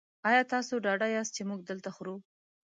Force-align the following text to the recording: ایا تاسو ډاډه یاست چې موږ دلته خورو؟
ایا 0.29 0.41
تاسو 0.53 0.73
ډاډه 0.85 1.07
یاست 1.15 1.31
چې 1.37 1.41
موږ 1.49 1.59
دلته 1.69 1.89
خورو؟ 1.95 2.15